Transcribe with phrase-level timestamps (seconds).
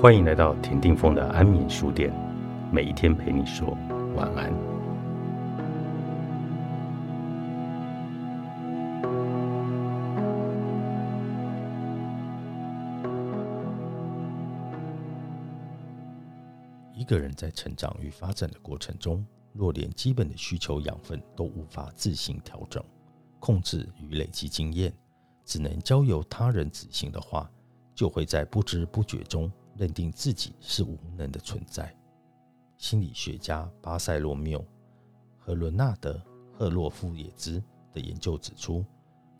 [0.00, 2.10] 欢迎来到田定峰的安眠书店，
[2.72, 3.76] 每一天陪你说
[4.16, 4.50] 晚安。
[16.94, 19.22] 一个人在成长与发展的过程中，
[19.52, 22.82] 若连基本的需求养分都无法自行调整、
[23.38, 24.90] 控制与累积经验，
[25.44, 27.50] 只能交由他人执行的话，
[27.94, 29.52] 就会在不知不觉中。
[29.80, 31.96] 认定自己是无能的存在。
[32.76, 34.62] 心理学家巴塞罗缪
[35.38, 36.12] 和伦纳德·
[36.52, 38.84] 赫洛夫也兹的研究指出，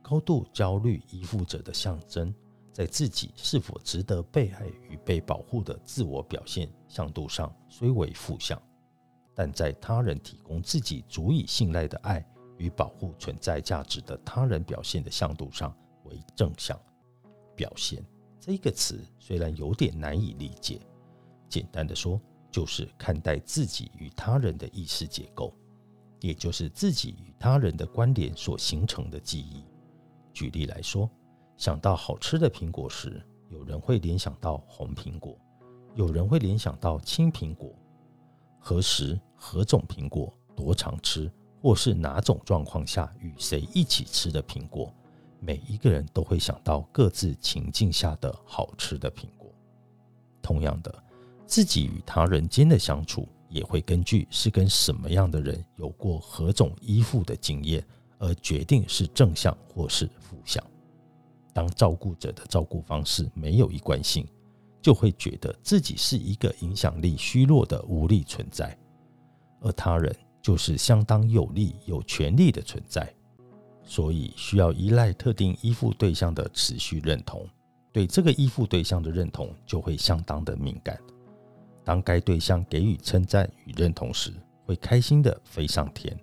[0.00, 2.34] 高度焦虑依附者的象征，
[2.72, 8.58] 在自己是否值得被爱与被保护的自我表现向度上虽为负向，
[9.34, 12.26] 但在他人提供自己足以信赖的爱
[12.56, 16.80] 与保护存在价值的他人表现的向度上为正向
[17.54, 18.02] 表现。
[18.40, 20.80] 这个词虽然有点难以理解，
[21.48, 22.18] 简单的说，
[22.50, 25.52] 就是看待自己与他人的意识结构，
[26.20, 29.62] 也就是自己与他人的关联所形成的记忆。
[30.32, 31.08] 举例来说，
[31.58, 35.36] 想到好吃的苹果时，有人会联想到红苹果，
[35.94, 37.70] 有人会联想到青苹果。
[38.58, 41.30] 何时、何种苹果、多常吃，
[41.60, 44.94] 或是哪种状况下与谁一起吃的苹果。
[45.40, 49.50] 每一个人都会想到各自情境下的好吃的苹果。
[50.42, 50.94] 同样的，
[51.46, 57.84] 自己与他人间的相处也会根据是跟什么样的人有过何种依附的经验
[58.18, 60.62] 而决定是正向或是负向。
[61.52, 64.26] 当照顾者的照顾方式没有一贯性，
[64.80, 68.78] 就会觉得自己是一个影响力虚弱的无力存在，
[69.60, 73.12] 而他人就是相当有力、有权力的存在。
[73.84, 77.46] 所以需要依赖特定依附对象的持续认同，
[77.92, 80.98] 对这个依附对象的认同就会相当的敏感。
[81.82, 84.32] 当该对象给予称赞与认同时，
[84.64, 86.14] 会开心的飞上天；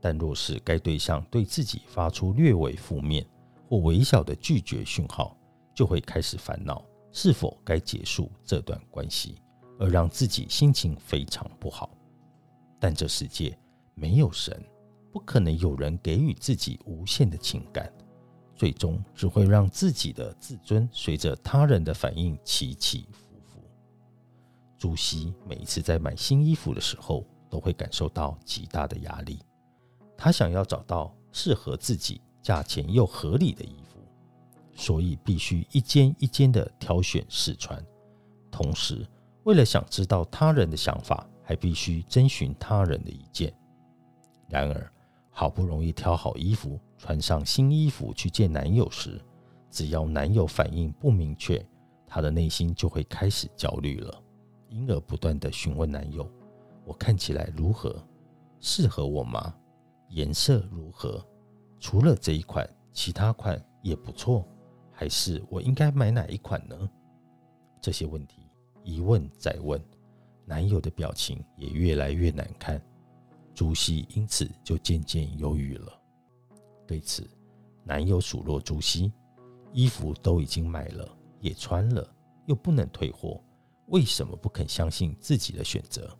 [0.00, 3.26] 但若是该对象对自己发出略微负面
[3.68, 5.36] 或微小的拒绝讯号，
[5.74, 6.82] 就会开始烦恼
[7.12, 9.34] 是否该结束这段关系，
[9.78, 11.90] 而让自己心情非常不好。
[12.78, 13.54] 但这世界
[13.94, 14.64] 没有神。
[15.14, 17.88] 不可能有人给予自己无限的情感，
[18.56, 23.60] 最终只会让自己的自尊随着他人的反应起起伏伏。
[24.76, 29.38] 朱熹每一次在买新衣服的时候，都会感受到极大的压力。
[30.16, 34.00] 他想要找到适合自己、价钱又合理的衣服，
[34.74, 37.80] 所以必须一件一件的挑选试穿。
[38.50, 39.06] 同时，
[39.44, 43.54] 为了想知道他人的想法，还必须征询他人的意见。
[44.48, 44.92] 然而，
[45.36, 49.20] 好不容易挑好衣服，穿上新衣服去见男友时，
[49.68, 51.60] 只要男友反应不明确，
[52.06, 54.22] 她的内心就会开始焦虑了，
[54.68, 56.24] 因而不断的询问男友
[56.86, 58.00] ：“我看起来如何？
[58.60, 59.52] 适合我吗？
[60.10, 61.20] 颜色如何？
[61.80, 64.46] 除了这一款，其他款也不错，
[64.92, 66.88] 还是我应该买哪一款呢？”
[67.82, 68.48] 这些问题
[68.84, 69.82] 一问再问，
[70.44, 72.80] 男友的表情也越来越难看。
[73.54, 75.92] 朱熹因此就渐渐忧郁了。
[76.86, 77.28] 对此，
[77.84, 79.12] 男友数落朱熹
[79.72, 81.08] ：“衣服都已经买了，
[81.40, 82.06] 也穿了，
[82.46, 83.40] 又不能退货，
[83.86, 86.14] 为什么不肯相信自己的选择？”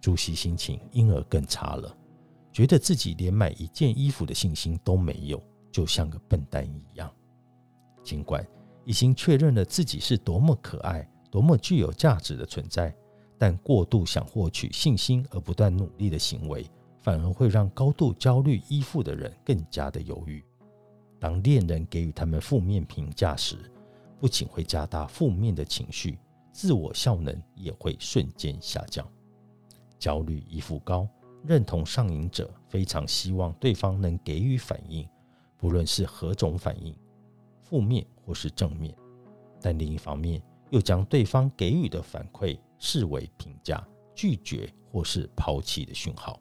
[0.00, 1.96] 朱熹心情因而更差了，
[2.52, 7.10] 觉得自己连买一件衣服的信心都没有，就像个笨蛋一样。
[8.02, 8.46] 尽管
[8.84, 12.94] 已经确认了自己是多么可爱、多么具有价值的存在。
[13.44, 16.64] 但过度想获取信心而不断努力的行为，
[17.02, 20.42] 反而会让高度焦虑依附的人更加的犹豫。
[21.20, 23.70] 当恋人给予他们负面评价时，
[24.18, 26.18] 不仅会加大负面的情绪，
[26.52, 29.06] 自我效能也会瞬间下降。
[29.98, 31.06] 焦虑依附高，
[31.42, 35.06] 认同上瘾者非常希望对方能给予反应，
[35.58, 36.96] 不论是何种反应，
[37.60, 38.96] 负面或是正面。
[39.60, 40.42] 但另一方面，
[40.74, 42.58] 又将对方给予的反馈。
[42.76, 43.82] 视为评价、
[44.14, 46.38] 拒绝或是抛弃的讯号。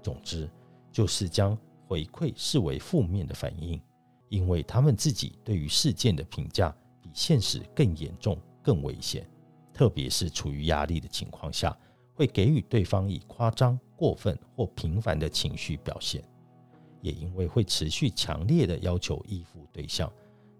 [0.00, 0.48] 总之，
[0.92, 1.58] 就是将
[1.88, 3.80] 回馈视为负面的反应，
[4.28, 6.72] 因为他们自己对于事件的评价
[7.02, 9.28] 比现实更严重、更危险。
[9.74, 11.76] 特别是处于压力的情况下，
[12.14, 16.22] 会给予对方以夸张、过分或频繁的情绪表现。
[17.00, 20.12] 也因为会持续强烈的要求依附对象，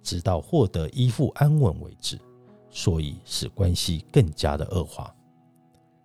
[0.03, 2.19] 直到获得依附安稳为止。
[2.71, 5.15] 所以使关系更加的恶化。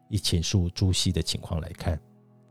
[0.09, 1.99] 以前述朱熹的情况来看，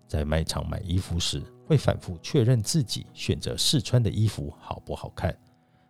[0.08, 5.36] 在卖场买衣服时，会反复确认自己选择试穿的衣服好不好看。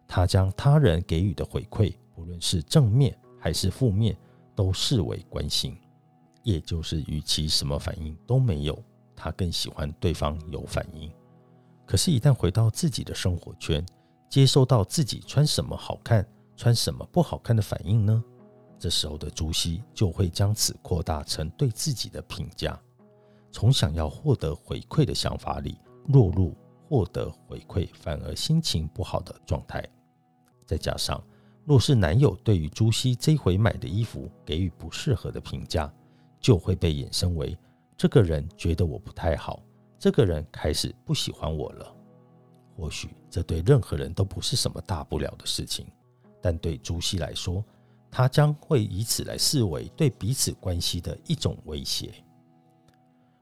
[0.06, 4.16] 他将他人给予的回馈，不论是正面还是负面，
[4.54, 5.76] 都视为关心，
[6.42, 8.76] 也就是与其什么反应都没有，
[9.14, 11.10] 他更喜欢对方有反应。
[11.86, 13.84] 可是，一旦回到自己的生活圈，
[14.28, 16.26] 接收到自己穿什么好看、
[16.60, 18.22] 穿什么不好看的反应呢？
[18.78, 22.78] 这时候的朱熹就会将此扩大成对自己的评价，
[23.50, 25.78] 从想要获得回馈的想法里
[26.08, 26.54] 落入
[26.86, 29.82] 获得回馈反而心情不好的状态。
[30.66, 31.24] 再加上，
[31.64, 35.90] 若是男友对于朱熹这回买的衣服给予不适合的评价，
[36.42, 37.56] 就会被衍生为
[37.96, 39.62] 这个人觉得我不太好，
[39.98, 41.96] 这个人开始不喜欢我了。
[42.76, 45.86] 或许这对任何人都不是什么大不了的事情，
[46.40, 47.64] 但对朱熹来说，
[48.10, 52.12] 他将会以此来视为对彼此关系的一种威胁。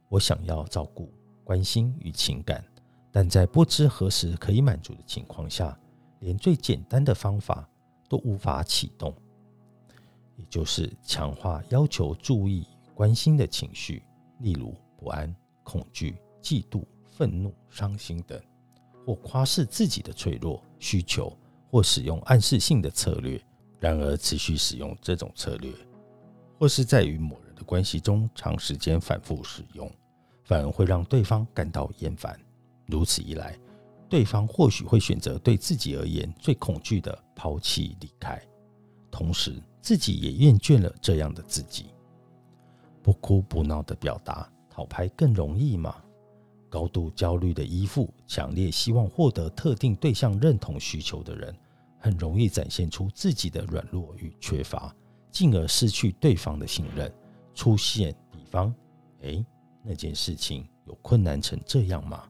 [0.09, 1.13] 我想要照顾、
[1.45, 2.65] 关心与情感，
[3.11, 5.79] 但在不知何时可以满足的情况下，
[6.21, 7.69] 连最简单的方法
[8.09, 9.15] 都无法启动，
[10.37, 14.03] 也就是强化要求注意、关心的情绪，
[14.41, 18.41] 例如不安、恐惧、嫉妒、愤怒、伤心等，
[19.05, 21.37] 或夸示自己的脆弱、需求，
[21.71, 23.41] 或使用暗示性的策略。
[23.81, 25.73] 然而，持续使用这种策略，
[26.59, 29.89] 或是在与某人的关系中长时间反复使用，
[30.43, 32.37] 反而会让对方感到厌烦。
[32.87, 33.57] 如此一来，
[34.09, 38.43] 对方或许会选择对自己而言最恐惧的抛弃离开，
[39.13, 41.95] 同时自己也厌倦了这样的自己。
[43.01, 45.95] 不哭不闹的表达，讨拍更容易吗？
[46.69, 51.55] 高度焦虑的依附，强烈希望获得特定对象认同需求的人。
[52.01, 54.95] 很容易展现出自己的软弱与缺乏，
[55.33, 57.13] 进而失去对方的信任。
[57.55, 58.73] 出现比方，
[59.23, 59.45] 哎，
[59.83, 62.23] 那件事情有困难成这样吗？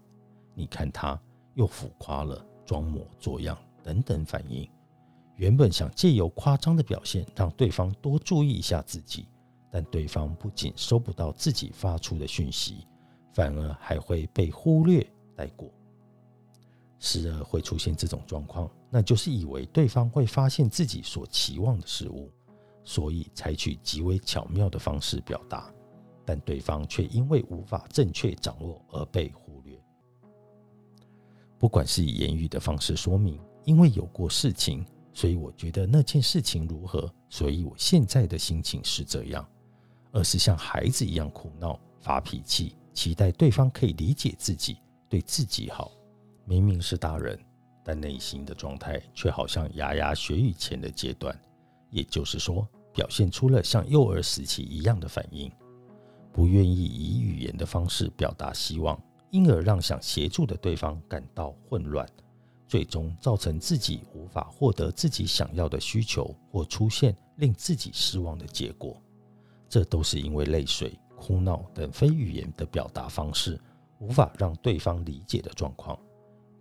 [0.54, 1.20] 你看他
[1.54, 4.66] 又浮夸了，装模作样等等反应。
[5.36, 9.26] 原本想借由夸张的表现让对方多注意一下自己，
[9.70, 12.86] 但对方不仅收不到自己发出的讯息，
[13.38, 15.06] 反而还会被忽略
[15.36, 15.70] 带过。
[16.98, 22.28] 时而会出现这种状况，那就是以为对方会发现自己所期望的事物，
[22.82, 25.72] 所以采取极为巧妙的方式表达，
[26.24, 29.80] 但对方却因为无法正确掌握而被忽略。
[31.56, 39.48] 不管是以言语的方式说明，因为有过事情，所以我觉得那件事情如何，所以我现在的心情是这样，
[40.10, 45.92] 而是像孩子一样哭闹、发脾气，期待对方可以理解自己，对自己好。
[46.44, 47.38] 明明是大人，
[47.84, 51.38] 但内心的状态却好像牙牙学语前的阶段，
[51.90, 55.52] 也就是说，表现出了像幼儿时期一样的反应，
[56.32, 59.00] 不愿意以语言的方式表达希望，
[59.30, 62.08] 因而让想协助的对方感到混乱，
[62.66, 69.00] 最终造成自己无法获得自己想要的需求，或出现令自己失望的结果。
[69.68, 73.60] 这都是因为泪水、哭闹等非语言的表达方式
[73.98, 75.98] 无法让对方理解的状况。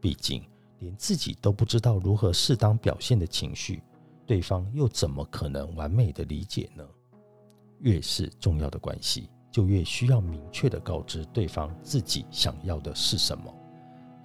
[0.01, 0.43] 毕竟，
[0.79, 3.81] 连自己都不知道如何适当表现的情绪，
[4.25, 6.83] 对方又怎么可能完美的理解呢？
[7.79, 13.53] 越是重要的关系，就越需要明确的告知对方自己想要的是什么。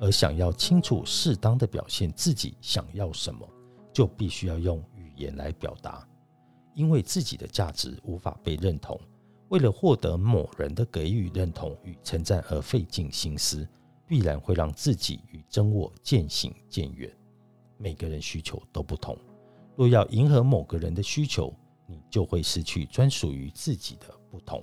[0.00, 3.48] 而想要清楚适当的表现自己想要什么，
[3.93, 6.06] 就必须要用语言来表达。
[6.74, 8.98] 因为自己的价值无法被认同，
[9.53, 13.69] 为了获得某人的给予认同与称赞而费尽心思。
[14.05, 17.11] 必然会让自己与真我渐行渐远。
[17.79, 19.17] 每个人需求都不同，
[19.75, 21.51] 若要迎合某个人的需求，
[21.87, 24.63] 你就会失去专属于自己的不同。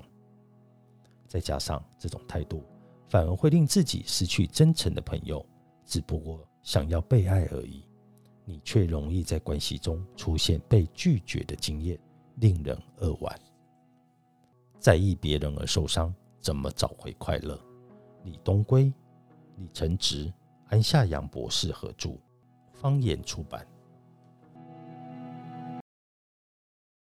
[1.27, 2.63] 再加上这种态度，
[3.07, 5.43] 反而会令自己失去真诚的朋友，
[5.83, 7.83] 只不过想要被爱而已。
[8.45, 11.99] 你却容易在关系中出现被拒绝的经验，
[12.35, 13.48] 令人扼腕。
[14.79, 17.59] 在意别人而受伤，怎么找回快乐？
[18.23, 18.91] 李东圭。
[19.57, 20.31] 李承植、
[20.69, 22.11] 安夏阳博士合著，
[22.71, 23.67] 方言出版。